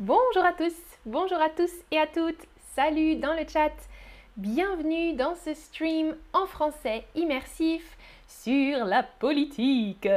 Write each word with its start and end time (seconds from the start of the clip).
Bonjour 0.00 0.44
à 0.44 0.52
tous, 0.52 0.76
bonjour 1.06 1.40
à 1.40 1.48
tous 1.50 1.72
et 1.90 1.98
à 1.98 2.06
toutes, 2.06 2.46
salut 2.76 3.16
dans 3.16 3.34
le 3.34 3.42
chat, 3.52 3.72
bienvenue 4.36 5.14
dans 5.14 5.34
ce 5.34 5.54
stream 5.54 6.14
en 6.32 6.46
français 6.46 7.02
immersif 7.16 7.98
sur 8.28 8.84
la 8.84 9.02
politique. 9.02 10.08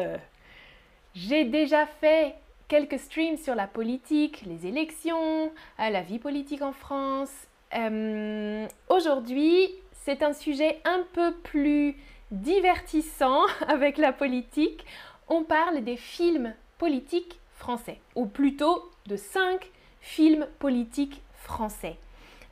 J'ai 1.16 1.46
déjà 1.46 1.88
fait 1.88 2.36
quelques 2.68 3.00
streams 3.00 3.38
sur 3.38 3.56
la 3.56 3.66
politique, 3.66 4.44
les 4.46 4.68
élections, 4.68 5.52
euh, 5.80 5.90
la 5.90 6.04
vie 6.04 6.20
politique 6.20 6.62
en 6.62 6.74
France. 6.74 7.34
Euh, 7.76 8.68
aujourd'hui, 8.88 9.68
c'est 9.94 10.22
un 10.22 10.34
sujet 10.34 10.80
un 10.86 11.04
peu 11.14 11.34
plus 11.34 11.96
divertissant 12.30 13.48
avec 13.68 13.98
la 13.98 14.14
politique. 14.14 14.86
On 15.28 15.44
parle 15.44 15.84
des 15.84 15.98
films 15.98 16.54
politiques 16.78 17.40
français, 17.56 18.00
ou 18.14 18.28
plutôt 18.28 18.91
de 19.08 19.16
cinq 19.16 19.70
films 20.00 20.48
politiques 20.60 21.22
français. 21.36 21.98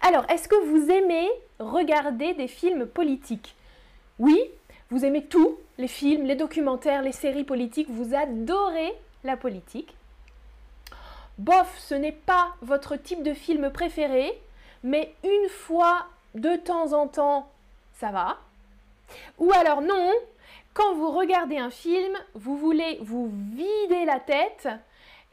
Alors, 0.02 0.30
est-ce 0.30 0.48
que 0.48 0.66
vous 0.66 0.90
aimez 0.90 1.28
regarder 1.60 2.34
des 2.34 2.48
films 2.48 2.86
politiques? 2.86 3.56
Oui, 4.18 4.40
vous 4.90 5.06
aimez 5.06 5.26
tout, 5.26 5.58
les 5.78 5.88
films, 5.88 6.26
les 6.26 6.36
documentaires, 6.36 7.02
les 7.02 7.12
séries 7.12 7.44
politiques, 7.44 7.90
vous 7.90 8.16
adorez 8.16 8.94
la 9.24 9.38
politique. 9.38 9.94
Bof, 11.38 11.78
ce 11.78 11.96
n'est 11.96 12.12
pas 12.12 12.56
votre 12.62 12.96
type 12.96 13.24
de 13.24 13.34
film 13.34 13.72
préféré, 13.72 14.40
mais 14.84 15.14
une 15.24 15.50
fois 15.50 16.06
de 16.36 16.56
temps 16.56 16.94
en 16.94 17.08
temps, 17.08 17.50
ça 17.94 18.12
va. 18.12 18.38
Ou 19.38 19.52
alors 19.54 19.82
non, 19.82 20.12
quand 20.74 20.94
vous 20.96 21.12
regardez 21.12 21.58
un 21.58 21.70
film, 21.70 22.14
vous 22.36 22.58
voulez 22.58 23.00
vous 23.02 23.32
vider 23.54 24.06
la 24.06 24.20
tête 24.20 24.68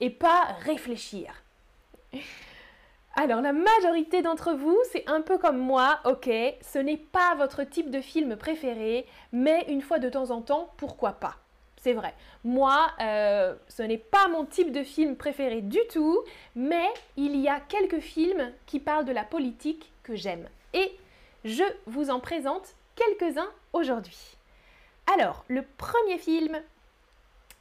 et 0.00 0.10
pas 0.10 0.56
réfléchir. 0.60 1.42
Alors 3.14 3.40
la 3.40 3.54
majorité 3.54 4.20
d'entre 4.20 4.52
vous, 4.52 4.78
c'est 4.92 5.08
un 5.08 5.22
peu 5.22 5.38
comme 5.38 5.56
moi, 5.56 6.00
ok, 6.04 6.28
ce 6.60 6.78
n'est 6.78 6.98
pas 6.98 7.34
votre 7.36 7.64
type 7.64 7.90
de 7.90 8.00
film 8.00 8.36
préféré, 8.36 9.06
mais 9.32 9.64
une 9.68 9.80
fois 9.80 9.98
de 9.98 10.10
temps 10.10 10.30
en 10.30 10.42
temps, 10.42 10.70
pourquoi 10.76 11.12
pas? 11.12 11.36
C'est 11.80 11.94
vrai. 11.94 12.14
Moi, 12.44 12.90
euh, 13.00 13.54
ce 13.68 13.82
n'est 13.82 13.96
pas 13.96 14.28
mon 14.28 14.44
type 14.44 14.72
de 14.72 14.82
film 14.82 15.16
préféré 15.16 15.62
du 15.62 15.78
tout, 15.90 16.20
mais 16.54 16.88
il 17.16 17.36
y 17.36 17.48
a 17.48 17.60
quelques 17.60 18.00
films 18.00 18.52
qui 18.66 18.80
parlent 18.80 19.04
de 19.04 19.12
la 19.12 19.24
politique 19.24 19.92
que 20.02 20.16
j'aime. 20.16 20.48
Et 20.74 20.92
je 21.44 21.62
vous 21.86 22.10
en 22.10 22.20
présente 22.20 22.74
quelques-uns 22.96 23.50
aujourd'hui. 23.72 24.36
Alors, 25.14 25.44
le 25.48 25.62
premier 25.62 26.18
film 26.18 26.60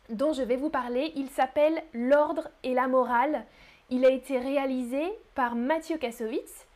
dont 0.10 0.34
je 0.34 0.44
vais 0.44 0.56
vous 0.56 0.70
parler, 0.70 1.12
il 1.16 1.30
s'appelle 1.30 1.82
L'ordre 1.94 2.50
et 2.64 2.74
la 2.74 2.88
morale. 2.88 3.46
Il 3.90 4.06
a 4.06 4.10
été 4.10 4.38
réalisé 4.40 5.04
par 5.36 5.56
Mathieu 5.56 5.98
Kassovitz. 5.98 6.68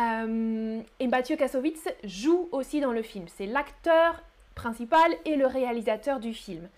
Euh, 0.00 0.80
et 1.00 1.06
Mathieu 1.06 1.36
Kassovitz 1.36 1.88
joue 2.04 2.48
aussi 2.52 2.80
dans 2.80 2.92
le 2.92 3.02
film. 3.02 3.26
C'est 3.28 3.46
l'acteur 3.46 4.22
principal 4.54 5.12
et 5.24 5.36
le 5.36 5.46
réalisateur 5.46 6.20
du 6.20 6.34
film. 6.34 6.68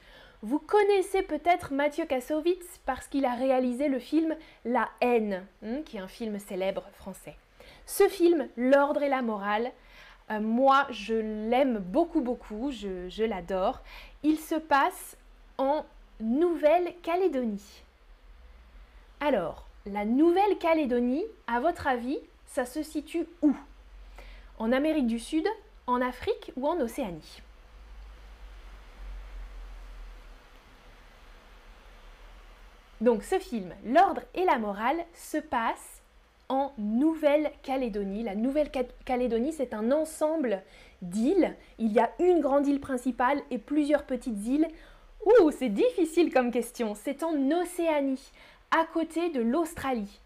Vous 0.42 0.58
connaissez 0.58 1.22
peut-être 1.22 1.72
Mathieu 1.72 2.04
Kassovitz 2.04 2.80
parce 2.84 3.06
qu'il 3.06 3.24
a 3.24 3.34
réalisé 3.34 3.88
le 3.88 3.98
film 3.98 4.36
La 4.64 4.90
haine, 5.00 5.46
hein, 5.64 5.80
qui 5.84 5.96
est 5.96 6.00
un 6.00 6.08
film 6.08 6.38
célèbre 6.38 6.84
français. 6.92 7.36
Ce 7.86 8.08
film, 8.08 8.48
L'ordre 8.56 9.02
et 9.02 9.08
la 9.08 9.22
morale, 9.22 9.72
euh, 10.30 10.40
moi 10.40 10.86
je 10.90 11.14
l'aime 11.14 11.78
beaucoup 11.78 12.20
beaucoup, 12.20 12.70
je, 12.70 13.08
je 13.08 13.24
l'adore. 13.24 13.80
Il 14.22 14.38
se 14.38 14.54
passe 14.54 15.16
en 15.58 15.84
Nouvelle-Calédonie. 16.20 17.82
Alors, 19.20 19.66
la 19.86 20.04
Nouvelle-Calédonie, 20.04 21.24
à 21.46 21.60
votre 21.60 21.86
avis, 21.86 22.18
ça 22.46 22.64
se 22.64 22.82
situe 22.82 23.26
où? 23.42 23.54
En 24.58 24.72
Amérique 24.72 25.06
du 25.06 25.18
Sud, 25.18 25.46
en 25.86 26.00
Afrique 26.00 26.52
ou 26.56 26.68
en 26.68 26.80
Océanie? 26.80 27.42
Donc 33.00 33.22
ce 33.22 33.38
film, 33.38 33.72
L'ordre 33.84 34.22
et 34.34 34.44
la 34.44 34.58
morale, 34.58 35.04
se 35.14 35.36
passe 35.36 36.00
en 36.48 36.72
Nouvelle-Calédonie. 36.78 38.22
La 38.22 38.34
Nouvelle-Calédonie, 38.34 39.52
c'est 39.52 39.74
un 39.74 39.92
ensemble 39.92 40.62
d'îles. 41.02 41.54
Il 41.78 41.92
y 41.92 42.00
a 42.00 42.10
une 42.18 42.40
grande 42.40 42.66
île 42.66 42.80
principale 42.80 43.42
et 43.50 43.58
plusieurs 43.58 44.04
petites 44.04 44.46
îles. 44.46 44.68
Ouh, 45.24 45.50
c'est 45.50 45.70
difficile 45.70 46.32
comme 46.32 46.50
question. 46.50 46.94
C'est 46.94 47.22
en 47.22 47.34
Océanie, 47.50 48.32
à 48.70 48.84
côté 48.84 49.30
de 49.30 49.40
l'Australie. 49.40 50.20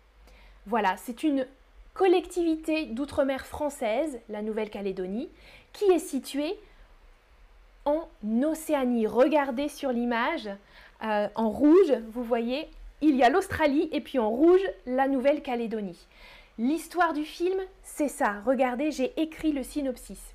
Voilà, 0.66 0.96
c'est 0.96 1.22
une 1.22 1.46
collectivité 1.94 2.86
d'outre-mer 2.86 3.46
française, 3.46 4.20
la 4.28 4.42
Nouvelle-Calédonie, 4.42 5.28
qui 5.72 5.84
est 5.86 5.98
située 5.98 6.58
en 7.84 8.08
Océanie. 8.42 9.06
Regardez 9.06 9.68
sur 9.68 9.92
l'image, 9.92 10.48
euh, 11.02 11.28
en 11.34 11.50
rouge, 11.50 11.92
vous 12.12 12.24
voyez, 12.24 12.68
il 13.00 13.16
y 13.16 13.22
a 13.22 13.30
l'Australie 13.30 13.88
et 13.92 14.00
puis 14.00 14.18
en 14.18 14.30
rouge, 14.30 14.60
la 14.86 15.06
Nouvelle-Calédonie. 15.06 16.06
L'histoire 16.58 17.12
du 17.12 17.24
film, 17.24 17.60
c'est 17.84 18.08
ça. 18.08 18.40
Regardez, 18.44 18.90
j'ai 18.90 19.12
écrit 19.20 19.52
le 19.52 19.62
synopsis. 19.62 20.34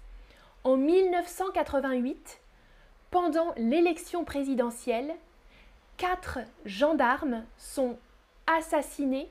En 0.64 0.78
1988, 0.78 2.40
pendant 3.14 3.54
l'élection 3.58 4.26
présidentielle, 4.26 5.14
quatre 5.98 6.40
gendarmes 6.66 7.46
sont 7.58 7.98
assassinés 8.48 9.30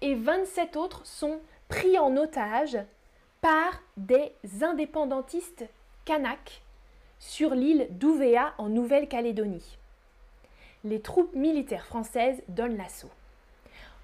et 0.00 0.14
27 0.14 0.76
autres 0.76 1.06
sont 1.06 1.40
pris 1.68 1.98
en 1.98 2.16
otage 2.16 2.76
par 3.40 3.80
des 3.96 4.32
indépendantistes 4.60 5.64
kanaks 6.04 6.62
sur 7.20 7.54
l'île 7.54 7.86
d'Ouvéa 7.92 8.54
en 8.58 8.68
Nouvelle-Calédonie 8.68 9.78
les 10.84 11.00
troupes 11.00 11.34
militaires 11.34 11.86
françaises 11.86 12.42
donnent 12.48 12.76
l'assaut. 12.76 13.10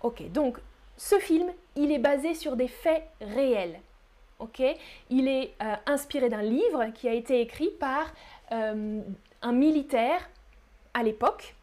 Ok, 0.02 0.30
donc 0.30 0.58
ce 0.96 1.18
film, 1.18 1.50
il 1.76 1.90
est 1.90 1.98
basé 1.98 2.34
sur 2.34 2.54
des 2.54 2.68
faits 2.68 3.04
réels. 3.20 3.80
Ok, 4.38 4.62
il 5.10 5.26
est 5.26 5.52
euh, 5.60 5.74
inspiré 5.86 6.28
d'un 6.28 6.42
livre 6.42 6.86
qui 6.94 7.08
a 7.08 7.12
été 7.12 7.40
écrit 7.40 7.70
par 7.80 8.12
euh, 8.52 9.00
un 9.42 9.52
militaire 9.52 10.28
à 10.94 11.02
l'époque. 11.02 11.54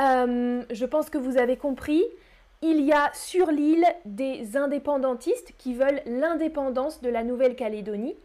Euh, 0.00 0.62
je 0.70 0.86
pense 0.86 1.10
que 1.10 1.18
vous 1.18 1.36
avez 1.36 1.56
compris. 1.56 2.02
Il 2.62 2.80
y 2.80 2.92
a 2.92 3.10
sur 3.14 3.50
l'île 3.50 3.86
des 4.04 4.56
indépendantistes 4.56 5.54
qui 5.58 5.74
veulent 5.74 6.02
l'indépendance 6.06 7.00
de 7.00 7.08
la 7.08 7.24
Nouvelle-Calédonie. 7.24 8.16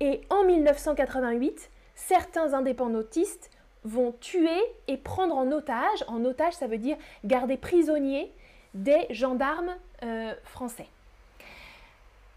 Et 0.00 0.22
en 0.30 0.44
1988, 0.44 1.70
certains 1.94 2.54
indépendantistes 2.54 3.50
vont 3.84 4.12
tuer 4.20 4.60
et 4.88 4.96
prendre 4.96 5.36
en 5.36 5.50
otage, 5.52 6.04
en 6.08 6.24
otage 6.24 6.54
ça 6.54 6.66
veut 6.66 6.78
dire 6.78 6.96
garder 7.24 7.56
prisonniers, 7.56 8.32
des 8.72 9.06
gendarmes 9.10 9.76
euh, 10.02 10.34
français. 10.42 10.88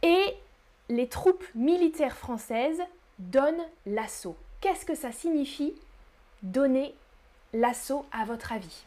Et 0.03 0.35
les 0.89 1.07
troupes 1.07 1.43
militaires 1.55 2.15
françaises 2.15 2.81
donnent 3.19 3.65
l'assaut. 3.85 4.37
Qu'est-ce 4.61 4.85
que 4.85 4.95
ça 4.95 5.11
signifie 5.11 5.73
donner 6.43 6.95
l'assaut 7.53 8.05
à 8.11 8.25
votre 8.25 8.51
avis? 8.51 8.85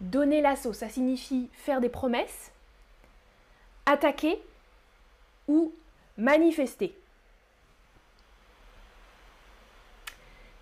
Donner 0.00 0.40
l'assaut, 0.40 0.72
ça 0.72 0.88
signifie 0.88 1.48
faire 1.52 1.80
des 1.80 1.88
promesses, 1.88 2.52
attaquer 3.86 4.40
ou 5.48 5.72
manifester. 6.18 6.94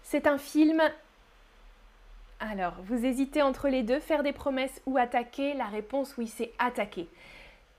C'est 0.02 0.26
un 0.26 0.38
film. 0.38 0.80
Alors, 2.38 2.74
vous 2.82 3.04
hésitez 3.04 3.42
entre 3.42 3.68
les 3.68 3.82
deux, 3.82 3.98
faire 3.98 4.22
des 4.22 4.32
promesses 4.32 4.80
ou 4.86 4.98
attaquer 4.98 5.54
La 5.54 5.66
réponse, 5.66 6.14
oui, 6.18 6.28
c'est 6.28 6.52
attaquer. 6.58 7.08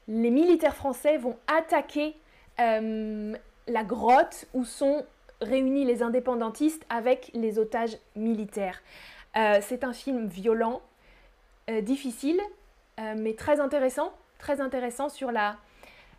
Les 0.07 0.31
militaires 0.31 0.75
français 0.75 1.18
vont 1.18 1.38
attaquer 1.48 2.15
euh, 2.59 3.36
la 3.67 3.83
grotte 3.83 4.45
où 4.53 4.65
sont 4.65 5.06
réunis 5.41 5.85
les 5.85 6.03
indépendantistes 6.03 6.85
avec 6.89 7.31
les 7.33 7.59
otages 7.59 7.97
militaires. 8.15 8.81
Euh, 9.35 9.59
c'est 9.62 9.83
un 9.83 9.94
film 9.94 10.27
violent, 10.27 10.81
euh, 11.69 11.81
difficile, 11.81 12.39
mais 13.17 13.33
très 13.33 13.59
intéressant, 13.59 14.13
très 14.39 14.62
intéressant 14.62 15.09
sur 15.09 15.29
la 15.29 15.57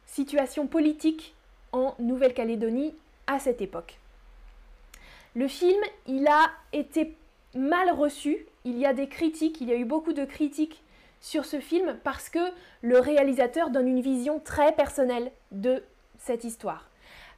situation 0.04 0.66
politique 0.66 1.34
en 1.72 1.94
Nouvelle-Calédonie 1.98 2.94
à 3.26 3.38
cette 3.38 3.62
époque. 3.62 3.98
Le 5.34 5.48
film, 5.48 5.80
il 6.06 6.26
a 6.28 6.50
été 6.72 7.16
mal 7.54 7.90
reçu. 7.90 8.46
Il 8.64 8.78
y 8.78 8.86
a 8.86 8.94
des 8.94 9.08
critiques, 9.08 9.60
il 9.60 9.68
y 9.68 9.72
a 9.72 9.76
eu 9.76 9.84
beaucoup 9.84 10.12
de 10.12 10.24
critiques 10.24 10.82
sur 11.20 11.44
ce 11.44 11.60
film 11.60 11.98
parce 12.04 12.28
que 12.28 12.38
le 12.82 12.98
réalisateur 12.98 13.70
donne 13.70 13.88
une 13.88 14.00
vision 14.00 14.38
très 14.38 14.72
personnelle 14.72 15.30
de 15.50 15.82
cette 16.18 16.44
histoire. 16.44 16.88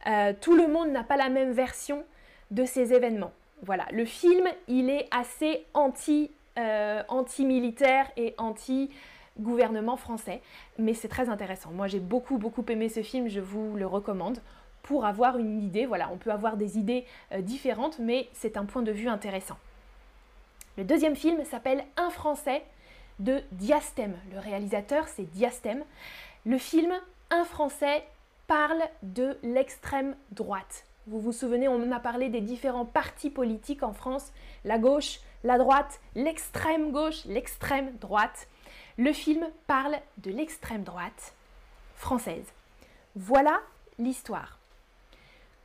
Euh, 0.07 0.33
tout 0.41 0.55
le 0.55 0.69
monde 0.69 0.91
n'a 0.91 1.05
pas 1.05 1.17
la 1.17 1.29
même 1.29 1.53
version 1.53 2.05
de 2.51 2.65
ces 2.65 2.93
événements. 2.93 3.33
Voilà, 3.63 3.87
le 3.91 4.05
film, 4.05 4.47
il 4.69 4.89
est 4.89 5.09
assez 5.11 5.67
euh, 6.59 7.03
anti-militaire 7.09 8.11
et 8.17 8.35
anti 8.39 8.91
gouvernement 9.41 9.97
français. 9.97 10.41
Mais 10.79 10.95
c'est 10.95 11.09
très 11.09 11.29
intéressant. 11.29 11.71
Moi, 11.71 11.87
j'ai 11.87 12.01
beaucoup, 12.01 12.39
beaucoup 12.39 12.65
aimé 12.69 12.89
ce 12.89 13.03
film, 13.03 13.29
je 13.29 13.41
vous 13.41 13.77
le 13.77 13.87
recommande 13.87 14.41
pour 14.83 15.05
avoir 15.05 15.39
une 15.39 15.63
idée. 15.63 15.87
Voilà, 15.87 16.09
on 16.13 16.17
peut 16.17 16.31
avoir 16.31 16.57
des 16.57 16.79
idées 16.79 17.05
euh, 17.33 17.41
différentes, 17.41 17.99
mais 17.99 18.29
c'est 18.33 18.57
un 18.57 18.65
point 18.65 18.83
de 18.83 18.93
vue 18.93 19.09
intéressant. 19.09 19.59
Le 20.77 20.85
deuxième 20.85 21.17
film 21.17 21.45
s'appelle 21.45 21.85
Un 21.97 22.11
Français 22.11 22.63
de 23.19 23.43
Diastème. 23.53 24.17
Le 24.33 24.39
réalisateur, 24.39 25.09
c'est 25.09 25.25
Diastème. 25.25 25.83
Le 26.47 26.57
film 26.57 26.93
Un 27.31 27.45
Français 27.45 28.05
parle 28.49 28.83
de 29.03 29.37
l'extrême 29.43 30.17
droite. 30.33 30.87
Vous 31.07 31.21
vous 31.21 31.33
souvenez, 31.33 31.69
on 31.69 31.93
a 31.93 32.01
parlé 32.01 32.31
des 32.31 32.41
différents 32.41 32.87
partis 32.87 33.31
politiques 33.31 33.83
en 33.83 33.93
France, 33.93 34.33
la 34.65 34.79
gauche, 34.79 35.21
la 35.45 35.59
droite, 35.59 36.01
l'extrême 36.17 36.91
gauche, 36.91 37.25
l'extrême 37.27 37.97
droite. 37.99 38.49
Le 38.97 39.13
film 39.13 39.47
parle 39.67 39.97
de 40.17 40.31
l'extrême 40.31 40.83
droite 40.83 41.35
française. 41.95 42.47
Voilà 43.15 43.61
l'histoire. 43.99 44.59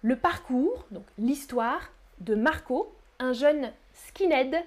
Le 0.01 0.17
parcours, 0.17 0.85
donc 0.91 1.05
l'histoire 1.17 1.89
de 2.19 2.35
Marco, 2.35 2.93
un 3.19 3.31
jeune 3.31 3.71
skinhead 3.93 4.57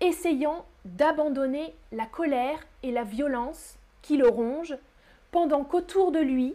essayant 0.00 0.64
d'abandonner 0.86 1.74
la 1.92 2.06
colère 2.06 2.58
et 2.82 2.90
la 2.90 3.04
violence 3.04 3.76
qui 4.00 4.16
le 4.16 4.28
rongent, 4.28 4.78
pendant 5.30 5.64
qu'autour 5.64 6.12
de 6.12 6.20
lui, 6.20 6.54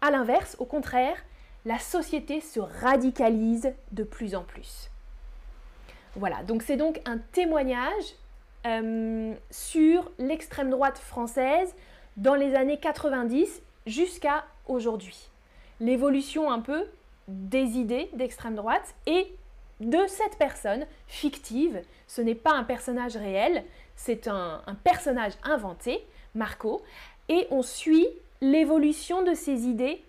à 0.00 0.10
l'inverse, 0.10 0.56
au 0.58 0.64
contraire, 0.64 1.16
la 1.64 1.78
société 1.78 2.40
se 2.40 2.60
radicalise 2.60 3.72
de 3.92 4.04
plus 4.04 4.34
en 4.34 4.42
plus. 4.42 4.90
Voilà, 6.14 6.42
donc 6.44 6.62
c'est 6.62 6.76
donc 6.76 7.00
un 7.04 7.18
témoignage 7.18 8.14
euh, 8.66 9.34
sur 9.50 10.10
l'extrême 10.18 10.70
droite 10.70 10.98
française 10.98 11.74
dans 12.16 12.34
les 12.34 12.54
années 12.54 12.78
90 12.78 13.62
jusqu'à 13.86 14.44
aujourd'hui. 14.66 15.28
L'évolution 15.80 16.50
un 16.50 16.60
peu 16.60 16.86
des 17.28 17.76
idées 17.76 18.08
d'extrême 18.14 18.54
droite 18.54 18.94
et 19.06 19.26
de 19.80 19.98
cette 20.06 20.38
personne 20.38 20.86
fictive. 21.06 21.82
Ce 22.06 22.22
n'est 22.22 22.34
pas 22.34 22.52
un 22.52 22.64
personnage 22.64 23.16
réel, 23.16 23.64
c'est 23.94 24.28
un, 24.28 24.62
personnage 24.84 25.32
inventé, 25.42 26.04
Marco, 26.34 26.82
et 27.28 27.46
on 27.50 27.62
suit 27.62 28.06
l'évolution 28.40 29.22
de 29.22 29.34
ses 29.34 29.66
idées 29.66 30.02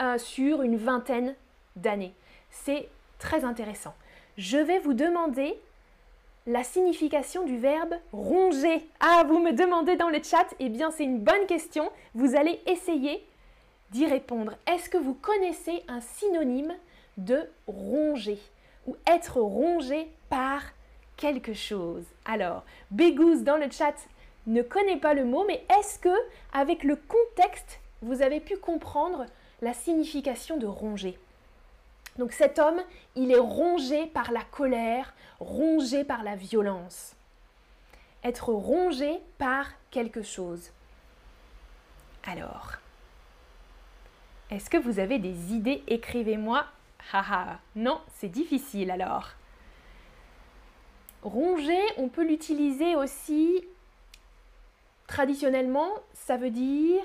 euh, 0.00 0.18
sur 0.18 0.62
une 0.62 0.76
vingtaine 0.76 1.34
d'années. 1.76 2.14
C'est 2.50 2.88
très 3.18 3.44
intéressant. 3.44 3.94
Je 4.36 4.58
vais 4.58 4.78
vous 4.78 4.94
demander 4.94 5.54
la 6.46 6.64
signification 6.64 7.44
du 7.44 7.58
verbe 7.58 7.94
ronger. 8.12 8.84
Ah, 9.00 9.24
vous 9.26 9.38
me 9.38 9.52
demandez 9.52 9.96
dans 9.96 10.08
le 10.08 10.22
chat, 10.22 10.46
eh 10.58 10.68
bien 10.68 10.90
c'est 10.90 11.04
une 11.04 11.20
bonne 11.20 11.46
question. 11.46 11.90
Vous 12.14 12.34
allez 12.34 12.60
essayer 12.66 13.24
d'y 13.90 14.06
répondre. 14.06 14.54
Est-ce 14.66 14.88
que 14.88 14.98
vous 14.98 15.14
connaissez 15.14 15.82
un 15.86 16.00
synonyme 16.00 16.74
de 17.18 17.48
ronger 17.66 18.38
ou 18.86 18.96
être 19.06 19.40
rongé 19.40 20.08
par 20.30 20.62
quelque 21.16 21.52
chose? 21.52 22.04
Alors, 22.24 22.64
Bégouz 22.90 23.42
dans 23.42 23.56
le 23.56 23.70
chat 23.70 23.94
ne 24.46 24.62
connaît 24.62 24.98
pas 24.98 25.14
le 25.14 25.24
mot, 25.24 25.44
mais 25.46 25.64
est-ce 25.78 25.98
que 25.98 26.14
avec 26.52 26.84
le 26.84 26.96
contexte, 26.96 27.80
vous 28.00 28.22
avez 28.22 28.40
pu 28.40 28.56
comprendre 28.56 29.26
la 29.60 29.72
signification 29.72 30.56
de 30.56 30.66
ronger? 30.66 31.18
Donc 32.18 32.32
cet 32.32 32.58
homme, 32.58 32.80
il 33.16 33.30
est 33.30 33.38
rongé 33.38 34.06
par 34.06 34.32
la 34.32 34.42
colère, 34.42 35.14
rongé 35.40 36.04
par 36.04 36.22
la 36.22 36.36
violence. 36.36 37.14
Être 38.24 38.50
rongé 38.52 39.20
par 39.38 39.66
quelque 39.90 40.22
chose. 40.22 40.70
Alors, 42.24 42.72
est-ce 44.50 44.70
que 44.70 44.76
vous 44.76 44.98
avez 44.98 45.18
des 45.18 45.52
idées? 45.52 45.82
Écrivez-moi. 45.88 46.66
Haha, 47.12 47.58
non, 47.74 48.00
c'est 48.18 48.28
difficile 48.28 48.90
alors. 48.90 49.30
Ronger, 51.22 51.80
on 51.96 52.08
peut 52.08 52.24
l'utiliser 52.26 52.94
aussi 52.94 53.64
traditionnellement, 55.06 55.88
ça 56.14 56.36
veut 56.36 56.50
dire... 56.50 57.02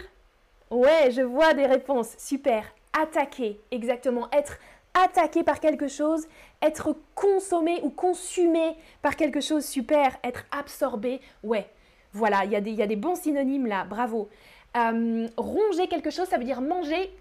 Ouais, 0.69 1.11
je 1.11 1.21
vois 1.21 1.53
des 1.53 1.65
réponses, 1.65 2.15
super. 2.17 2.65
Attaquer, 2.99 3.59
exactement. 3.71 4.29
Être 4.31 4.57
attaqué 4.94 5.44
par 5.44 5.59
quelque 5.59 5.88
chose, 5.88 6.27
être 6.61 6.95
consommé 7.15 7.79
ou 7.83 7.89
consumé 7.89 8.75
par 9.01 9.15
quelque 9.15 9.39
chose, 9.39 9.65
super. 9.65 10.17
Être 10.23 10.44
absorbé, 10.51 11.21
ouais. 11.44 11.69
Voilà, 12.13 12.45
il 12.45 12.51
y, 12.51 12.81
a 12.81 12.88
des 12.88 12.95
bons 12.95 13.15
synonymes 13.15 13.67
là, 13.67 13.83
bravo. 13.83 14.29
Euh, 14.75 15.27
ronger 15.38 15.88
quelque 15.88 16.09
chose, 16.09 16.27
ça 16.27 16.38
veut 16.38 16.44
dire 16.44 16.61
manger 16.61 17.11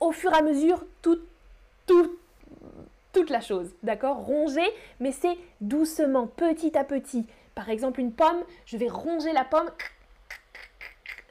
au 0.00 0.12
fur 0.12 0.32
et 0.32 0.36
à 0.36 0.42
mesure 0.42 0.84
tout, 1.02 1.18
tout, 1.86 2.16
toute 3.12 3.30
la 3.30 3.40
chose, 3.40 3.74
d'accord? 3.82 4.18
Ronger, 4.18 4.66
mais 5.00 5.12
c'est 5.12 5.36
doucement, 5.60 6.26
petit 6.26 6.76
à 6.76 6.84
petit. 6.84 7.26
Par 7.56 7.70
exemple, 7.70 8.00
une 8.00 8.12
pomme, 8.12 8.44
je 8.66 8.76
vais 8.76 8.88
ronger 8.88 9.32
la 9.32 9.42
pomme. 9.42 9.70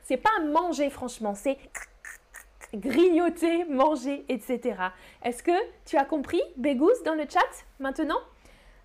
C'est 0.03 0.17
pas 0.17 0.39
manger, 0.43 0.89
franchement, 0.89 1.35
c'est 1.35 1.57
grignoter, 2.73 3.63
manger, 3.65 4.25
etc. 4.27 4.75
Est-ce 5.23 5.43
que 5.43 5.51
tu 5.85 5.97
as 5.97 6.03
compris, 6.03 6.41
Bégousse, 6.57 7.03
dans 7.03 7.13
le 7.13 7.25
chat 7.29 7.65
maintenant? 7.79 8.19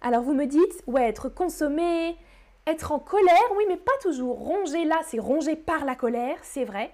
Alors 0.02 0.22
vous 0.22 0.34
me 0.34 0.44
dites, 0.44 0.82
ouais, 0.86 1.08
être 1.08 1.30
consommé, 1.30 2.14
être 2.66 2.92
en 2.92 2.98
colère, 2.98 3.34
oui, 3.56 3.64
mais 3.68 3.78
pas 3.78 3.96
toujours. 4.02 4.38
Ronger 4.38 4.84
là, 4.84 5.00
c'est 5.06 5.18
ronger 5.18 5.56
par 5.56 5.86
la 5.86 5.94
colère, 5.94 6.36
c'est 6.42 6.66
vrai. 6.66 6.92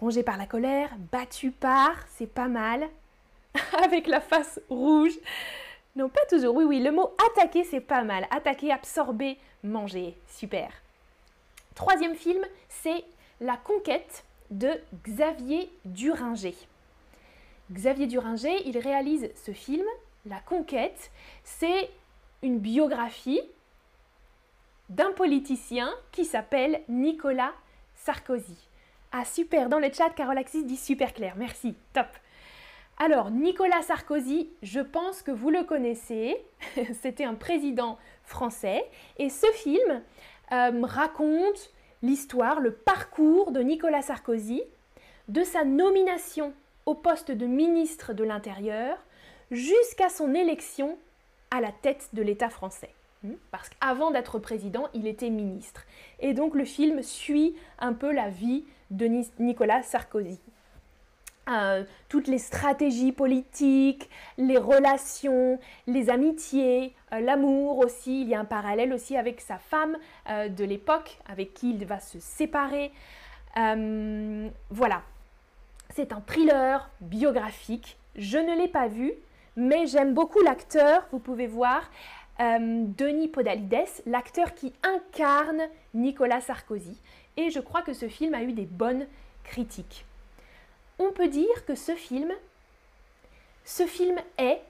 Rongé 0.00 0.22
par 0.22 0.36
la 0.36 0.46
colère, 0.46 0.90
battu 1.10 1.50
par, 1.50 1.96
c'est 2.16 2.32
pas 2.32 2.48
mal. 2.48 2.88
Avec 3.82 4.06
la 4.06 4.20
face 4.20 4.60
rouge. 4.68 5.18
Non, 5.96 6.10
pas 6.10 6.24
toujours. 6.28 6.54
Oui, 6.54 6.64
oui, 6.64 6.80
le 6.80 6.92
mot 6.92 7.14
attaquer, 7.30 7.64
c'est 7.64 7.80
pas 7.80 8.04
mal. 8.04 8.26
Attaquer, 8.30 8.70
absorber, 8.70 9.38
manger. 9.64 10.14
Super. 10.28 10.70
Troisième 11.74 12.14
film, 12.14 12.44
c'est 12.68 13.04
La 13.40 13.56
conquête 13.56 14.24
de 14.50 14.70
Xavier 15.04 15.70
Duringer. 15.86 16.54
Xavier 17.72 18.06
Duringer, 18.06 18.62
il 18.66 18.78
réalise 18.78 19.30
ce 19.34 19.52
film, 19.52 19.86
La 20.26 20.38
conquête. 20.40 21.10
C'est 21.44 21.90
une 22.42 22.58
biographie 22.58 23.40
d'un 24.90 25.12
politicien 25.12 25.90
qui 26.12 26.24
s'appelle 26.24 26.82
Nicolas 26.88 27.52
Sarkozy. 27.94 28.68
Ah 29.12 29.24
super, 29.24 29.68
dans 29.68 29.78
le 29.78 29.90
chat, 29.92 30.10
Carole 30.10 30.38
Axis 30.38 30.64
dit 30.64 30.76
super 30.76 31.14
clair, 31.14 31.34
merci, 31.36 31.74
top. 31.92 32.06
Alors, 32.98 33.30
Nicolas 33.30 33.82
Sarkozy, 33.82 34.48
je 34.62 34.80
pense 34.80 35.20
que 35.20 35.30
vous 35.30 35.50
le 35.50 35.64
connaissez, 35.64 36.36
c'était 37.02 37.24
un 37.24 37.34
président 37.34 37.98
français, 38.24 38.84
et 39.18 39.28
ce 39.28 39.46
film 39.48 40.02
euh, 40.52 40.80
raconte 40.82 41.72
l'histoire, 42.02 42.60
le 42.60 42.72
parcours 42.72 43.52
de 43.52 43.60
Nicolas 43.60 44.00
Sarkozy, 44.00 44.62
de 45.28 45.42
sa 45.42 45.64
nomination 45.64 46.54
au 46.86 46.94
poste 46.94 47.30
de 47.30 47.46
ministre 47.46 48.14
de 48.14 48.24
l'Intérieur 48.24 48.96
jusqu'à 49.50 50.08
son 50.08 50.34
élection 50.34 50.96
à 51.50 51.60
la 51.60 51.72
tête 51.72 52.08
de 52.14 52.22
l'État 52.22 52.48
français. 52.48 52.90
Hmm? 53.22 53.34
Parce 53.50 53.68
qu'avant 53.68 54.10
d'être 54.10 54.38
président, 54.38 54.88
il 54.94 55.06
était 55.06 55.30
ministre. 55.30 55.84
Et 56.20 56.32
donc 56.32 56.54
le 56.54 56.64
film 56.64 57.02
suit 57.02 57.56
un 57.78 57.92
peu 57.92 58.10
la 58.10 58.30
vie 58.30 58.64
de 58.90 59.06
Nicolas 59.38 59.82
Sarkozy. 59.82 60.40
Euh, 61.48 61.84
toutes 62.08 62.26
les 62.26 62.38
stratégies 62.38 63.12
politiques, 63.12 64.10
les 64.36 64.58
relations, 64.58 65.60
les 65.86 66.10
amitiés, 66.10 66.92
euh, 67.12 67.20
l'amour 67.20 67.78
aussi. 67.78 68.22
Il 68.22 68.28
y 68.28 68.34
a 68.34 68.40
un 68.40 68.44
parallèle 68.44 68.92
aussi 68.92 69.16
avec 69.16 69.40
sa 69.40 69.58
femme 69.58 69.96
euh, 70.28 70.48
de 70.48 70.64
l'époque, 70.64 71.18
avec 71.28 71.54
qui 71.54 71.70
il 71.70 71.84
va 71.86 72.00
se 72.00 72.18
séparer. 72.18 72.90
voilà. 74.70 75.02
C'est 75.94 76.12
un 76.12 76.20
thriller 76.20 76.90
biographique. 77.00 77.96
Je 78.16 78.38
ne 78.38 78.58
l'ai 78.58 78.68
pas 78.68 78.88
vu, 78.88 79.12
mais 79.56 79.86
j'aime 79.86 80.14
beaucoup 80.14 80.40
l'acteur, 80.40 81.06
vous 81.12 81.20
pouvez 81.20 81.46
voir. 81.46 81.90
Denis 82.38 83.28
Podalides, 83.28 84.02
l'acteur 84.04 84.52
qui 84.54 84.74
incarne 84.82 85.62
Nicolas 85.94 86.42
Sarkozy. 86.42 87.00
Et 87.38 87.50
je 87.50 87.60
crois 87.60 87.80
que 87.80 87.94
ce 87.94 88.08
film 88.08 88.34
a 88.34 88.42
eu 88.42 88.52
des 88.52 88.66
bonnes 88.66 89.06
critiques 89.42 90.04
on 90.98 91.12
peut 91.12 91.28
dire 91.28 91.64
que 91.66 91.74
ce 91.74 91.94
film, 91.94 92.32
est 94.38 94.62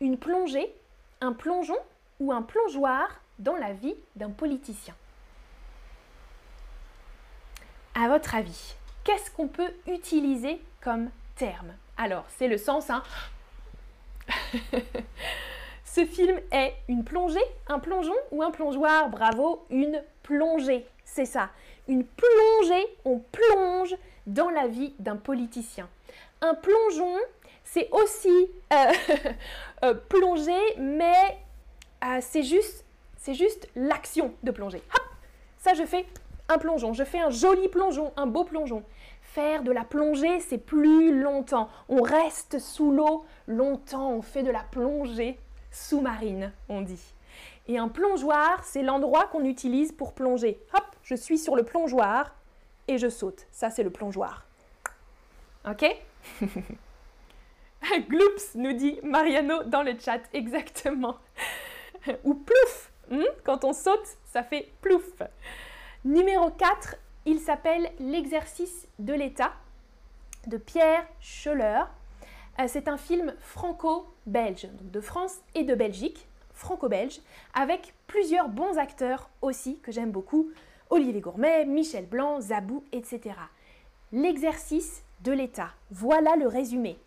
une 0.00 0.18
plongée, 0.18 0.74
un 1.20 1.32
plongeon 1.32 1.78
ou 2.20 2.32
un 2.32 2.42
plongeoir 2.42 3.08
dans 3.38 3.56
la 3.56 3.72
vie 3.72 3.96
d'un 4.16 4.30
politicien. 4.30 4.94
À 7.94 8.08
votre 8.08 8.34
avis, 8.34 8.76
qu'est-ce 9.04 9.30
qu'on 9.30 9.48
peut 9.48 9.72
utiliser 9.86 10.60
comme 10.80 11.10
terme? 11.36 11.72
Alors, 11.96 12.24
c'est 12.28 12.48
le 12.48 12.58
sens, 12.58 12.90
hein 12.90 13.02
Ce 15.84 16.04
film 16.04 16.38
est 16.52 16.74
une 16.88 17.02
plongée, 17.02 17.40
un 17.66 17.80
plongeon 17.80 18.14
ou 18.30 18.42
un 18.42 18.50
plongeoir? 18.50 19.08
Bravo, 19.08 19.66
une 19.70 20.02
plongée, 20.22 20.86
c'est 21.04 21.24
ça. 21.24 21.50
Une 21.88 22.04
plongée, 22.04 22.86
on 23.04 23.18
plonge 23.18 23.96
dans 24.26 24.50
la 24.50 24.66
vie 24.66 24.94
d'un 24.98 25.16
politicien. 25.16 25.88
Un 26.42 26.54
plongeon, 26.54 27.16
c'est 27.64 27.88
aussi 27.90 28.50
euh, 28.72 28.92
euh, 29.84 29.94
plonger, 29.94 30.60
mais 30.78 31.38
euh, 32.04 32.18
c'est 32.20 32.42
juste, 32.42 32.84
c'est 33.16 33.34
juste 33.34 33.68
l'action 33.74 34.34
de 34.42 34.50
plonger. 34.50 34.82
Hop, 34.94 35.02
ça 35.58 35.74
je 35.74 35.84
fais 35.84 36.06
un 36.48 36.58
plongeon, 36.58 36.92
je 36.92 37.04
fais 37.04 37.20
un 37.20 37.30
joli 37.30 37.68
plongeon, 37.68 38.12
un 38.16 38.26
beau 38.26 38.44
plongeon. 38.44 38.82
Faire 39.22 39.62
de 39.62 39.72
la 39.72 39.84
plongée, 39.84 40.40
c'est 40.40 40.58
plus 40.58 41.20
longtemps. 41.20 41.68
On 41.88 42.02
reste 42.02 42.58
sous 42.58 42.90
l'eau 42.90 43.24
longtemps, 43.46 44.10
on 44.10 44.22
fait 44.22 44.42
de 44.42 44.50
la 44.50 44.62
plongée 44.70 45.38
sous-marine, 45.70 46.52
on 46.68 46.80
dit. 46.80 47.14
Et 47.66 47.76
un 47.76 47.88
plongeoir, 47.88 48.64
c'est 48.64 48.82
l'endroit 48.82 49.26
qu'on 49.26 49.44
utilise 49.44 49.92
pour 49.92 50.14
plonger. 50.14 50.58
Hop, 50.72 50.84
je 51.08 51.14
suis 51.14 51.38
sur 51.38 51.56
le 51.56 51.62
plongeoir 51.62 52.34
et 52.86 52.98
je 52.98 53.08
saute. 53.08 53.46
Ça, 53.50 53.70
c'est 53.70 53.82
le 53.82 53.88
plongeoir. 53.88 54.44
Ok? 55.66 55.86
Gloops 58.08 58.54
nous 58.56 58.74
dit 58.74 59.00
Mariano 59.02 59.62
dans 59.64 59.82
le 59.82 59.94
chat, 59.98 60.20
exactement. 60.34 61.16
Ou 62.24 62.34
plouf 62.34 62.92
hmm? 63.10 63.24
Quand 63.42 63.64
on 63.64 63.72
saute, 63.72 64.06
ça 64.26 64.42
fait 64.42 64.70
plouf. 64.82 65.22
Numéro 66.04 66.50
4, 66.50 66.96
il 67.24 67.40
s'appelle 67.40 67.90
L'exercice 68.00 68.86
de 68.98 69.14
l'État 69.14 69.52
de 70.46 70.58
Pierre 70.58 71.06
Scholler. 71.20 71.84
Euh, 72.60 72.64
c'est 72.68 72.86
un 72.86 72.98
film 72.98 73.34
franco-belge, 73.40 74.68
de 74.82 75.00
France 75.00 75.38
et 75.54 75.64
de 75.64 75.74
Belgique, 75.74 76.28
franco-belge, 76.52 77.20
avec 77.54 77.94
plusieurs 78.06 78.50
bons 78.50 78.76
acteurs 78.76 79.30
aussi 79.40 79.78
que 79.78 79.90
j'aime 79.90 80.10
beaucoup. 80.10 80.50
Olivier 80.90 81.20
Gourmet, 81.20 81.64
Michel 81.64 82.06
Blanc, 82.06 82.40
Zabou, 82.40 82.84
etc. 82.92 83.34
L'exercice 84.12 85.02
de 85.22 85.32
l'État. 85.32 85.70
Voilà 85.90 86.36
le 86.36 86.46
résumé. 86.46 86.98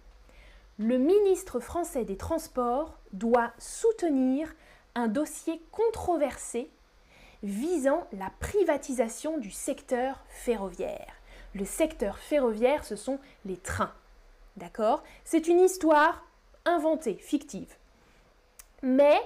Le 0.77 0.97
ministre 0.97 1.59
français 1.59 2.05
des 2.05 2.17
Transports 2.17 2.97
doit 3.13 3.51
soutenir 3.57 4.53
un 4.95 5.07
dossier 5.07 5.61
controversé 5.71 6.69
visant 7.43 8.07
la 8.13 8.31
privatisation 8.39 9.37
du 9.37 9.51
secteur 9.51 10.23
ferroviaire. 10.29 11.13
Le 11.55 11.65
secteur 11.65 12.17
ferroviaire, 12.17 12.83
ce 12.85 12.95
sont 12.95 13.19
les 13.45 13.57
trains. 13.57 13.93
D'accord? 14.57 15.03
C'est 15.23 15.47
une 15.47 15.59
histoire 15.59 16.23
inventée, 16.65 17.15
fictive, 17.15 17.75
mais 18.83 19.19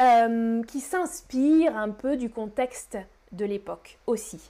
euh, 0.00 0.62
qui 0.64 0.80
s'inspire 0.80 1.76
un 1.76 1.90
peu 1.90 2.16
du 2.16 2.30
contexte 2.30 2.98
de 3.32 3.44
l'époque 3.44 3.98
aussi. 4.06 4.40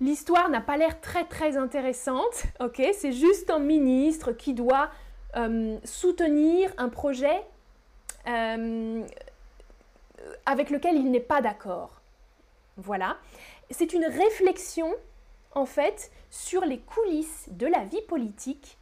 L'histoire 0.00 0.48
n'a 0.48 0.60
pas 0.60 0.76
l'air 0.76 1.00
très 1.00 1.24
très 1.24 1.56
intéressante, 1.56 2.44
ok? 2.60 2.82
C'est 2.94 3.12
juste 3.12 3.50
un 3.50 3.60
ministre 3.60 4.32
qui 4.32 4.52
doit 4.52 4.90
euh, 5.36 5.78
soutenir 5.84 6.72
un 6.78 6.88
projet 6.88 7.42
euh, 8.26 9.04
avec 10.46 10.70
lequel 10.70 10.96
il 10.96 11.10
n'est 11.10 11.20
pas 11.20 11.40
d'accord. 11.40 12.00
Voilà. 12.76 13.16
C'est 13.70 13.92
une 13.92 14.04
réflexion 14.04 14.92
en 15.52 15.66
fait 15.66 16.10
sur 16.30 16.64
les 16.64 16.78
coulisses 16.78 17.46
de 17.50 17.66
la 17.66 17.84
vie 17.84 18.02
politique 18.08 18.76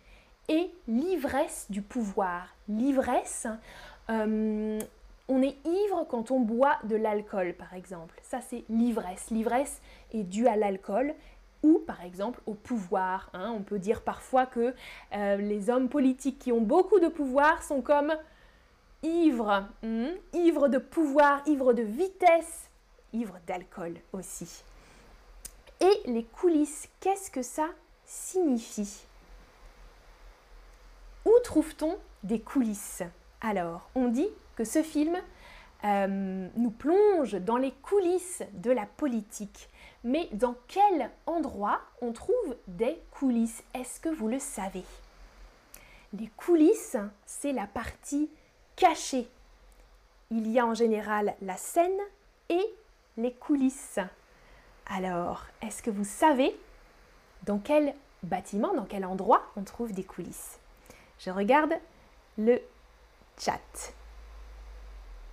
et 0.49 0.71
l'ivresse 0.89 1.67
du 1.71 1.83
pouvoir. 1.83 2.49
L'ivresse, 2.69 3.47
euh, 4.11 4.81
on 5.29 5.43
est 5.43 5.57
ivre 5.65 6.07
quand 6.09 6.31
on 6.31 6.41
boit 6.41 6.79
de 6.85 6.97
l'alcool, 6.97 7.55
par 7.55 7.75
exemple. 7.75 8.19
Ça, 8.23 8.41
c'est 8.41 8.65
l'ivresse. 8.69 9.31
L'ivresse 9.31 9.81
est 10.13 10.25
due 10.25 10.47
à 10.47 10.57
l'alcool 10.57 11.15
ou, 11.63 11.79
par 11.79 12.03
exemple, 12.03 12.41
au 12.47 12.55
pouvoir. 12.55 13.31
Hein. 13.33 13.53
On 13.57 13.63
peut 13.63 13.79
dire 13.79 14.03
parfois 14.03 14.47
que 14.47 14.75
euh, 15.15 15.37
les 15.37 15.71
hommes 15.71 15.89
politiques 15.89 16.39
qui 16.39 16.53
ont 16.53 16.61
beaucoup 16.61 16.99
de 16.99 17.09
pouvoir 17.09 17.63
sont 17.63 17.83
comme 17.83 18.13
ivres, 19.03 19.67
hmm, 19.83 20.09
ivres 20.33 20.69
de 20.69 20.79
pouvoir, 20.79 21.43
ivres 21.47 21.73
de 21.73 21.83
vitesse, 21.83 22.69
ivres 23.13 23.39
d'alcool 23.47 23.95
aussi. 24.13 24.65
Et 25.81 26.11
les 26.11 26.25
coulisses, 26.25 26.89
qu'est-ce 27.01 27.31
que 27.31 27.43
ça 27.43 27.69
signifie? 28.05 29.05
Où 31.25 31.33
trouve-t-on 31.45 31.97
des 32.23 32.41
coulisses? 32.41 33.03
Alors, 33.41 33.89
on 33.95 34.09
dit 34.09 34.29
que 34.57 34.65
ce 34.65 34.83
film 34.83 35.17
euh, 35.85 36.49
nous 36.55 36.71
plonge 36.71 37.35
dans 37.35 37.57
les 37.57 37.73
coulisses 37.73 38.43
de 38.53 38.71
la 38.71 38.87
politique. 38.87 39.69
Mais 40.05 40.29
dans 40.33 40.55
quel 40.69 41.11
endroit 41.27 41.81
on 42.01 42.13
trouve 42.13 42.57
des 42.67 43.01
coulisses? 43.11 43.63
Est-ce 43.75 44.01
que 44.01 44.09
vous 44.09 44.29
le 44.29 44.39
savez? 44.39 44.85
Les 46.13 46.29
coulisses, 46.37 46.97
c'est 47.25 47.53
la 47.53 47.67
partie 47.67 48.31
cachée. 48.77 49.29
Il 50.31 50.51
y 50.51 50.59
a 50.59 50.67
en 50.67 50.75
général 50.75 51.35
la 51.41 51.57
scène 51.57 51.91
et 52.49 52.65
les 53.17 53.33
coulisses. 53.33 53.99
Alors, 54.87 55.47
est-ce 55.63 55.83
que 55.83 55.91
vous 55.91 56.05
savez 56.05 56.55
dans 57.45 57.59
quel 57.59 57.95
bâtiment, 58.23 58.75
dans 58.75 58.85
quel 58.85 59.05
endroit 59.05 59.43
on 59.57 59.63
trouve 59.63 59.93
des 59.93 60.05
coulisses? 60.05 60.59
Je 61.19 61.31
regarde 61.31 61.75
le 62.37 62.61
chat. 63.39 63.95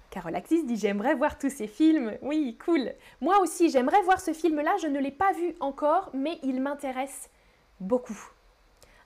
Carole 0.09 0.35
Axis 0.35 0.65
dit 0.65 0.77
J'aimerais 0.77 1.15
voir 1.15 1.37
tous 1.37 1.49
ces 1.49 1.67
films. 1.67 2.17
Oui, 2.21 2.57
cool. 2.65 2.91
Moi 3.21 3.39
aussi, 3.41 3.69
j'aimerais 3.69 4.01
voir 4.03 4.19
ce 4.19 4.33
film-là. 4.33 4.75
Je 4.81 4.87
ne 4.87 4.99
l'ai 4.99 5.11
pas 5.11 5.31
vu 5.33 5.55
encore, 5.59 6.09
mais 6.13 6.39
il 6.43 6.61
m'intéresse 6.61 7.29
beaucoup. 7.79 8.17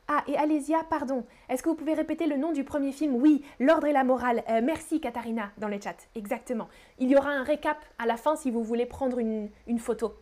Ah, 0.08 0.24
et 0.28 0.38
Alésia, 0.38 0.84
pardon, 0.90 1.26
est-ce 1.48 1.64
que 1.64 1.70
vous 1.70 1.76
pouvez 1.76 1.94
répéter 1.94 2.26
le 2.26 2.36
nom 2.36 2.52
du 2.52 2.66
premier 2.66 2.92
film? 2.92 3.16
Oui, 3.16 3.44
L'ordre 3.60 3.88
et 3.88 3.94
la 3.94 4.04
morale. 4.04 4.44
Euh, 4.50 4.60
merci 4.62 5.00
Katharina 5.00 5.52
dans 5.58 5.70
le 5.70 5.80
chat, 5.80 5.96
exactement. 6.16 6.68
Il 7.00 7.10
y 7.10 7.16
aura 7.16 7.30
un 7.30 7.44
récap 7.44 7.78
à 8.00 8.06
la 8.06 8.18
fin 8.18 8.36
si 8.36 8.52
vous 8.52 8.64
voulez 8.64 8.86
prendre 8.86 9.20
une 9.20 9.80
photo. 9.80 10.14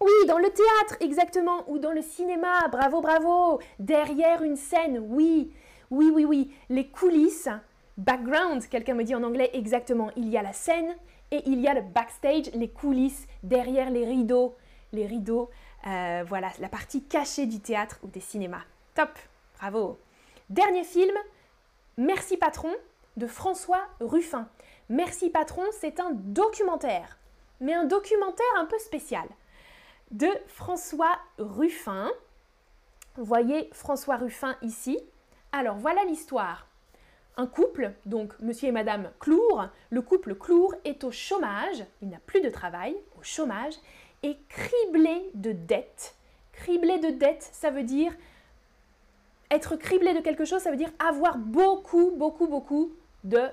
Oui, 0.00 0.26
dans 0.28 0.38
le 0.38 0.48
théâtre, 0.48 0.96
exactement, 1.00 1.64
ou 1.66 1.78
dans 1.78 1.90
le 1.90 2.02
cinéma, 2.02 2.68
bravo, 2.70 3.00
bravo, 3.00 3.58
derrière 3.80 4.42
une 4.42 4.54
scène, 4.54 5.04
oui, 5.08 5.52
oui, 5.90 6.10
oui, 6.14 6.24
oui, 6.24 6.52
les 6.68 6.88
coulisses, 6.88 7.48
background, 7.98 8.66
quelqu'un 8.68 8.94
me 8.94 9.04
dit 9.04 9.14
en 9.14 9.22
anglais 9.22 9.50
exactement, 9.52 10.10
il 10.16 10.28
y 10.28 10.38
a 10.38 10.42
la 10.42 10.54
scène 10.54 10.96
et 11.30 11.42
il 11.46 11.60
y 11.60 11.68
a 11.68 11.74
le 11.74 11.82
backstage, 11.82 12.50
les 12.54 12.70
coulisses, 12.70 13.26
derrière 13.42 13.90
les 13.90 14.06
rideaux, 14.06 14.56
les 14.92 15.06
rideaux, 15.06 15.50
euh, 15.86 16.24
voilà, 16.26 16.48
la 16.58 16.68
partie 16.68 17.02
cachée 17.04 17.44
du 17.44 17.60
théâtre 17.60 17.98
ou 18.02 18.08
des 18.08 18.20
cinémas. 18.20 18.64
Top, 18.94 19.10
bravo. 19.58 19.98
Dernier 20.48 20.84
film, 20.84 21.14
Merci 21.98 22.36
Patron, 22.36 22.72
de 23.16 23.26
François 23.26 23.82
Ruffin. 23.98 24.48
Merci 24.88 25.30
Patron, 25.30 25.64
c'est 25.72 25.98
un 25.98 26.12
documentaire, 26.12 27.18
mais 27.60 27.74
un 27.74 27.86
documentaire 27.86 28.46
un 28.56 28.66
peu 28.66 28.78
spécial 28.78 29.26
de 30.12 30.28
François 30.46 31.18
Ruffin. 31.38 32.08
Vous 33.16 33.24
voyez 33.24 33.68
François 33.72 34.14
Ruffin 34.14 34.56
ici. 34.62 35.00
Alors 35.50 35.74
voilà 35.74 36.04
l'histoire. 36.04 36.67
Un 37.38 37.46
couple, 37.46 37.92
donc 38.04 38.34
monsieur 38.40 38.68
et 38.68 38.72
madame 38.72 39.12
Clour, 39.20 39.68
le 39.90 40.02
couple 40.02 40.34
Clour 40.34 40.74
est 40.84 41.04
au 41.04 41.12
chômage, 41.12 41.84
il 42.02 42.08
n'a 42.08 42.18
plus 42.18 42.40
de 42.40 42.50
travail, 42.50 42.96
au 43.16 43.22
chômage, 43.22 43.74
et 44.24 44.36
criblé 44.48 45.30
de 45.34 45.52
dettes. 45.52 46.16
Criblé 46.50 46.98
de 46.98 47.10
dettes, 47.10 47.48
ça 47.52 47.70
veut 47.70 47.84
dire 47.84 48.12
être 49.52 49.76
criblé 49.76 50.14
de 50.14 50.20
quelque 50.20 50.44
chose, 50.44 50.62
ça 50.62 50.72
veut 50.72 50.76
dire 50.76 50.90
avoir 50.98 51.38
beaucoup, 51.38 52.10
beaucoup, 52.16 52.48
beaucoup 52.48 52.92
de 53.22 53.44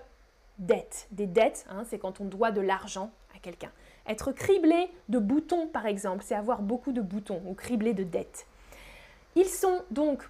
dettes. 0.58 1.08
Des 1.12 1.28
dettes, 1.28 1.68
hein, 1.70 1.84
c'est 1.86 2.00
quand 2.00 2.20
on 2.20 2.26
doit 2.26 2.50
de 2.50 2.62
l'argent 2.62 3.12
à 3.36 3.40
quelqu'un. 3.40 3.72
Être 4.08 4.32
criblé 4.32 4.90
de 5.10 5.20
boutons, 5.20 5.68
par 5.68 5.86
exemple, 5.86 6.24
c'est 6.26 6.34
avoir 6.34 6.64
beaucoup 6.64 6.92
de 6.92 7.02
boutons 7.02 7.44
ou 7.46 7.54
criblé 7.54 7.94
de 7.94 8.04
dettes. 8.04 8.48
Ils 9.36 9.46
sont 9.46 9.84
donc 9.92 10.28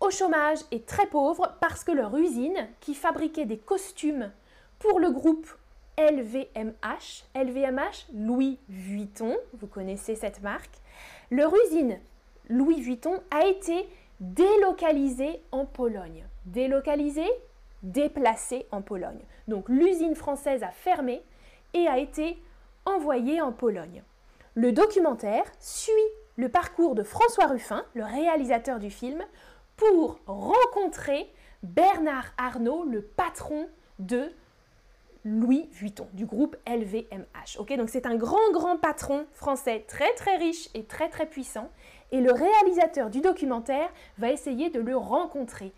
au 0.00 0.10
chômage 0.10 0.58
et 0.70 0.82
très 0.82 1.06
pauvres 1.06 1.56
parce 1.60 1.84
que 1.84 1.92
leur 1.92 2.16
usine, 2.16 2.68
qui 2.80 2.94
fabriquait 2.94 3.46
des 3.46 3.58
costumes 3.58 4.30
pour 4.78 5.00
le 5.00 5.10
groupe 5.10 5.48
LVMH, 5.98 7.24
LVMH, 7.34 8.06
Louis 8.12 8.58
Vuitton, 8.68 9.36
vous 9.54 9.66
connaissez 9.66 10.14
cette 10.14 10.42
marque, 10.42 10.78
leur 11.30 11.52
usine 11.66 11.98
Louis 12.48 12.80
Vuitton 12.80 13.20
a 13.30 13.46
été 13.46 13.88
délocalisée 14.20 15.40
en 15.52 15.64
Pologne. 15.64 16.24
Délocalisée, 16.44 17.30
déplacée 17.82 18.66
en 18.70 18.82
Pologne. 18.82 19.20
Donc 19.48 19.68
l'usine 19.68 20.14
française 20.14 20.62
a 20.62 20.70
fermé 20.70 21.22
et 21.74 21.88
a 21.88 21.98
été 21.98 22.38
envoyée 22.84 23.40
en 23.40 23.52
Pologne. 23.52 24.02
Le 24.54 24.72
documentaire 24.72 25.44
suit 25.58 25.92
le 26.36 26.48
parcours 26.48 26.94
de 26.94 27.02
François 27.02 27.46
Ruffin, 27.46 27.84
le 27.94 28.04
réalisateur 28.04 28.78
du 28.78 28.90
film, 28.90 29.22
pour 29.76 30.18
rencontrer 30.26 31.30
Bernard 31.62 32.32
Arnault, 32.38 32.84
le 32.84 33.02
patron 33.02 33.68
de 33.98 34.30
Louis 35.24 35.68
Vuitton, 35.72 36.06
du 36.12 36.24
groupe 36.24 36.56
LVMH. 36.66 37.58
C'est 37.88 38.06
un 38.06 38.14
grand, 38.14 38.52
grand 38.52 38.76
patron 38.76 39.26
français 39.32 39.84
très, 39.88 40.14
très 40.14 40.36
riche 40.36 40.68
et 40.74 40.84
très, 40.84 41.08
très 41.08 41.26
puissant. 41.26 41.68
Et 42.12 42.20
le 42.20 42.32
réalisateur 42.32 43.10
du 43.10 43.20
documentaire 43.20 43.88
va 44.18 44.30
essayer 44.30 44.70
de 44.70 44.80
le 44.80 44.96
rencontrer 44.96 45.72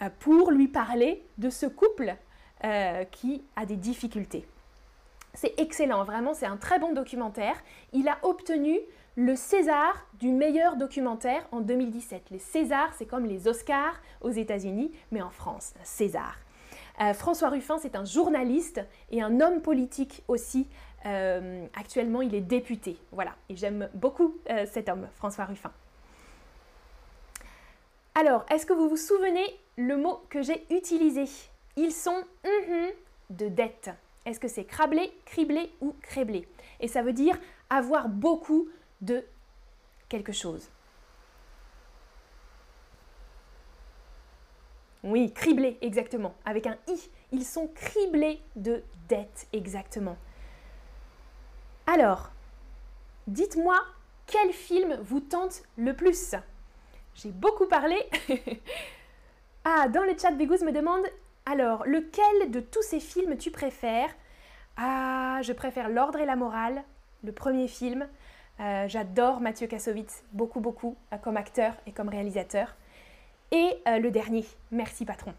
euh, 0.00 0.08
pour 0.20 0.50
lui 0.50 0.68
parler 0.68 1.22
de 1.36 1.50
ce 1.50 1.66
couple 1.66 2.16
euh, 2.64 3.04
qui 3.04 3.44
a 3.56 3.66
des 3.66 3.76
difficultés. 3.76 4.46
C'est 5.34 5.52
excellent, 5.58 6.04
vraiment, 6.04 6.32
c'est 6.32 6.46
un 6.46 6.56
très 6.56 6.78
bon 6.78 6.94
documentaire. 6.94 7.56
Il 7.92 8.08
a 8.08 8.18
obtenu 8.22 8.78
le 9.16 9.36
César 9.36 10.06
du 10.18 10.30
meilleur 10.30 10.76
documentaire 10.76 11.46
en 11.52 11.60
2017. 11.60 12.30
Les 12.30 12.38
Césars, 12.38 12.92
c'est 12.94 13.06
comme 13.06 13.26
les 13.26 13.46
Oscars 13.46 14.00
aux 14.20 14.30
États-Unis, 14.30 14.92
mais 15.12 15.22
en 15.22 15.30
France, 15.30 15.74
César. 15.84 16.36
Euh, 17.00 17.12
François 17.14 17.48
Ruffin, 17.48 17.78
c'est 17.78 17.96
un 17.96 18.04
journaliste 18.04 18.80
et 19.10 19.22
un 19.22 19.40
homme 19.40 19.62
politique 19.62 20.22
aussi. 20.28 20.68
Euh, 21.06 21.66
actuellement, 21.78 22.22
il 22.22 22.34
est 22.34 22.40
député. 22.40 22.96
Voilà, 23.12 23.34
et 23.48 23.56
j'aime 23.56 23.88
beaucoup 23.94 24.36
euh, 24.50 24.66
cet 24.70 24.88
homme, 24.88 25.06
François 25.16 25.44
Ruffin. 25.44 25.72
Alors, 28.16 28.44
est-ce 28.50 28.64
que 28.66 28.72
vous 28.72 28.88
vous 28.88 28.96
souvenez 28.96 29.44
le 29.76 29.96
mot 29.96 30.22
que 30.28 30.42
j'ai 30.42 30.64
utilisé? 30.70 31.24
Ils 31.76 31.92
sont 31.92 32.22
mm-hmm, 32.44 32.90
de 33.30 33.48
dette. 33.48 33.90
Est-ce 34.24 34.40
que 34.40 34.48
c'est 34.48 34.64
crablé, 34.64 35.12
criblé 35.24 35.72
ou 35.80 35.94
créblé 36.00 36.48
Et 36.80 36.88
ça 36.88 37.02
veut 37.02 37.12
dire 37.12 37.38
avoir 37.70 38.08
beaucoup 38.08 38.68
de 39.04 39.24
quelque 40.08 40.32
chose. 40.32 40.68
Oui, 45.02 45.32
criblés, 45.34 45.76
exactement, 45.82 46.34
avec 46.44 46.66
un 46.66 46.78
i. 46.88 47.10
Ils 47.32 47.44
sont 47.44 47.68
criblés 47.68 48.40
de 48.56 48.82
dettes, 49.08 49.46
exactement. 49.52 50.16
Alors, 51.86 52.30
dites-moi 53.26 53.76
quel 54.26 54.52
film 54.52 54.96
vous 55.02 55.20
tente 55.20 55.62
le 55.76 55.94
plus? 55.94 56.34
J'ai 57.14 57.30
beaucoup 57.30 57.66
parlé. 57.66 57.98
ah, 59.64 59.88
dans 59.88 60.04
le 60.04 60.16
chat, 60.18 60.30
Bégouz 60.30 60.62
me 60.62 60.72
demande 60.72 61.04
alors, 61.46 61.84
lequel 61.84 62.50
de 62.50 62.60
tous 62.60 62.82
ces 62.82 63.00
films 63.00 63.36
tu 63.36 63.50
préfères? 63.50 64.08
Ah, 64.78 65.40
je 65.42 65.52
préfère 65.52 65.90
L'ordre 65.90 66.18
et 66.18 66.24
la 66.26 66.36
morale, 66.36 66.82
le 67.22 67.32
premier 67.32 67.68
film. 67.68 68.08
Euh, 68.60 68.86
j'adore 68.88 69.40
Mathieu 69.40 69.66
Kassovitz, 69.66 70.22
beaucoup, 70.32 70.60
beaucoup, 70.60 70.96
euh, 71.12 71.16
comme 71.16 71.36
acteur 71.36 71.74
et 71.86 71.92
comme 71.92 72.08
réalisateur. 72.08 72.76
Et 73.50 73.74
euh, 73.88 73.98
le 73.98 74.10
dernier, 74.10 74.44
Merci 74.70 75.04
Patron. 75.04 75.34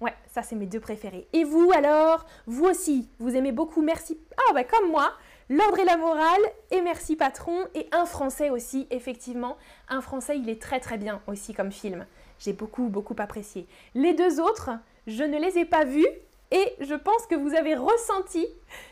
Ouais, 0.00 0.14
ça 0.28 0.42
c'est 0.42 0.56
mes 0.56 0.66
deux 0.66 0.80
préférés. 0.80 1.26
Et 1.32 1.44
vous 1.44 1.70
alors? 1.74 2.26
Vous 2.46 2.64
aussi, 2.64 3.08
vous 3.18 3.34
aimez 3.34 3.52
beaucoup 3.52 3.82
Merci... 3.82 4.18
Ah 4.48 4.52
bah 4.54 4.64
comme 4.64 4.90
moi, 4.90 5.12
L'ordre 5.52 5.80
et 5.80 5.84
la 5.84 5.96
morale 5.96 6.40
et 6.70 6.80
Merci 6.80 7.16
Patron 7.16 7.66
et 7.74 7.88
un 7.90 8.06
français 8.06 8.50
aussi, 8.50 8.86
effectivement. 8.90 9.56
Un 9.88 10.00
français, 10.00 10.38
il 10.38 10.48
est 10.48 10.62
très 10.62 10.78
très 10.78 10.96
bien 10.96 11.20
aussi 11.26 11.54
comme 11.54 11.72
film. 11.72 12.06
J'ai 12.38 12.52
beaucoup 12.52 12.88
beaucoup 12.88 13.16
apprécié. 13.18 13.66
Les 13.96 14.14
deux 14.14 14.40
autres, 14.40 14.70
je 15.08 15.24
ne 15.24 15.38
les 15.38 15.58
ai 15.58 15.64
pas 15.64 15.84
vus 15.84 16.06
et 16.50 16.74
je 16.80 16.94
pense 16.94 17.26
que 17.26 17.34
vous 17.34 17.54
avez 17.54 17.74
ressenti 17.74 18.46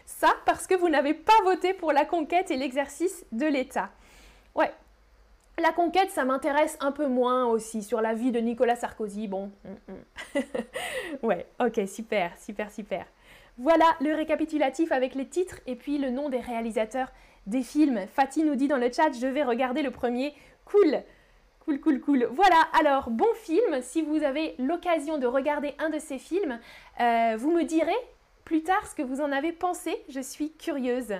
ça 0.06 0.34
parce 0.46 0.66
que 0.66 0.74
vous 0.74 0.88
n'avez 0.88 1.14
pas 1.14 1.40
voté 1.44 1.74
pour 1.74 1.92
la 1.92 2.04
conquête 2.04 2.50
et 2.50 2.56
l'exercice 2.56 3.26
de 3.32 3.46
l'État. 3.46 3.90
Ouais, 4.54 4.72
la 5.58 5.72
conquête, 5.72 6.10
ça 6.10 6.24
m'intéresse 6.24 6.76
un 6.80 6.92
peu 6.92 7.06
moins 7.06 7.46
aussi 7.46 7.82
sur 7.82 8.00
la 8.00 8.14
vie 8.14 8.30
de 8.30 8.38
Nicolas 8.38 8.76
Sarkozy. 8.76 9.26
Bon, 9.26 9.50
mm, 9.64 9.92
mm. 9.92 10.42
ouais, 11.22 11.46
ok, 11.60 11.80
super, 11.88 12.36
super, 12.38 12.70
super. 12.70 13.06
Voilà 13.56 13.86
le 14.00 14.14
récapitulatif 14.14 14.92
avec 14.92 15.16
les 15.16 15.26
titres 15.26 15.58
et 15.66 15.74
puis 15.74 15.98
le 15.98 16.10
nom 16.10 16.28
des 16.28 16.38
réalisateurs 16.38 17.10
des 17.46 17.62
films. 17.62 18.06
Fatih 18.06 18.44
nous 18.44 18.54
dit 18.54 18.68
dans 18.68 18.76
le 18.76 18.92
chat, 18.92 19.10
je 19.20 19.26
vais 19.26 19.42
regarder 19.42 19.82
le 19.82 19.90
premier. 19.90 20.32
Cool. 20.64 21.02
Cool, 21.68 21.80
cool, 21.80 22.00
cool. 22.00 22.28
Voilà, 22.32 22.62
alors 22.80 23.10
bon 23.10 23.28
film. 23.34 23.82
Si 23.82 24.00
vous 24.00 24.22
avez 24.22 24.54
l'occasion 24.58 25.18
de 25.18 25.26
regarder 25.26 25.74
un 25.78 25.90
de 25.90 25.98
ces 25.98 26.16
films, 26.16 26.58
euh, 26.98 27.36
vous 27.38 27.52
me 27.52 27.62
direz 27.64 27.92
plus 28.46 28.62
tard 28.62 28.86
ce 28.86 28.94
que 28.94 29.02
vous 29.02 29.20
en 29.20 29.30
avez 29.30 29.52
pensé. 29.52 30.02
Je 30.08 30.20
suis 30.20 30.50
curieuse. 30.52 31.12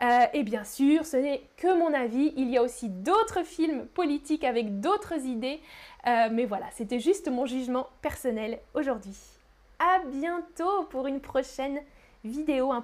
Euh, 0.00 0.26
et 0.32 0.42
bien 0.42 0.64
sûr, 0.64 1.04
ce 1.04 1.18
n'est 1.18 1.42
que 1.58 1.78
mon 1.78 1.92
avis. 1.92 2.32
Il 2.38 2.48
y 2.48 2.56
a 2.56 2.62
aussi 2.62 2.88
d'autres 2.88 3.44
films 3.44 3.84
politiques 3.88 4.44
avec 4.44 4.80
d'autres 4.80 5.22
idées. 5.26 5.60
Euh, 6.06 6.30
mais 6.32 6.46
voilà, 6.46 6.64
c'était 6.72 6.98
juste 6.98 7.28
mon 7.28 7.44
jugement 7.44 7.88
personnel 8.00 8.60
aujourd'hui. 8.72 9.18
À 9.78 9.98
bientôt 10.06 10.84
pour 10.88 11.08
une 11.08 11.20
prochaine 11.20 11.80
vidéo. 12.24 12.72